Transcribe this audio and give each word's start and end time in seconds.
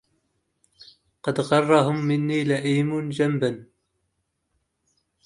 قد 1.23 1.39
غرهم 1.39 2.05
مني 2.07 2.43
لئيم 2.43 3.09
جنبا 3.09 3.65